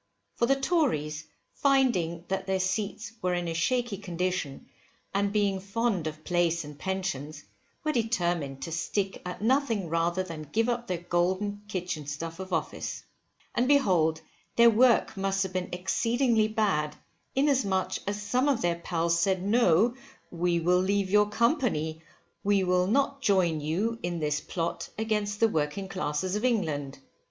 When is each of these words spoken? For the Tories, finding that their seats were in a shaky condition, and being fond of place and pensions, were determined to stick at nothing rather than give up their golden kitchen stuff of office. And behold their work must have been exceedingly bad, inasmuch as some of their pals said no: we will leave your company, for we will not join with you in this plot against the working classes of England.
For 0.33 0.47
the 0.47 0.55
Tories, 0.55 1.27
finding 1.53 2.25
that 2.27 2.47
their 2.47 2.59
seats 2.59 3.11
were 3.21 3.35
in 3.35 3.47
a 3.47 3.53
shaky 3.53 3.97
condition, 3.99 4.65
and 5.13 5.31
being 5.31 5.59
fond 5.59 6.07
of 6.07 6.23
place 6.23 6.63
and 6.63 6.75
pensions, 6.79 7.43
were 7.83 7.91
determined 7.91 8.63
to 8.63 8.71
stick 8.71 9.21
at 9.23 9.43
nothing 9.43 9.89
rather 9.89 10.23
than 10.23 10.49
give 10.51 10.69
up 10.69 10.87
their 10.87 10.97
golden 10.97 11.61
kitchen 11.67 12.07
stuff 12.07 12.39
of 12.39 12.51
office. 12.51 13.03
And 13.53 13.67
behold 13.67 14.21
their 14.55 14.71
work 14.71 15.15
must 15.17 15.43
have 15.43 15.53
been 15.53 15.69
exceedingly 15.71 16.47
bad, 16.47 16.95
inasmuch 17.35 17.97
as 18.07 18.19
some 18.19 18.49
of 18.49 18.63
their 18.63 18.77
pals 18.77 19.19
said 19.19 19.43
no: 19.43 19.93
we 20.31 20.59
will 20.59 20.79
leave 20.81 21.11
your 21.11 21.29
company, 21.29 21.99
for 22.01 22.03
we 22.43 22.63
will 22.63 22.87
not 22.87 23.21
join 23.21 23.57
with 23.57 23.65
you 23.67 23.99
in 24.01 24.17
this 24.19 24.41
plot 24.41 24.89
against 24.97 25.39
the 25.39 25.47
working 25.47 25.87
classes 25.87 26.35
of 26.35 26.43
England. 26.43 26.97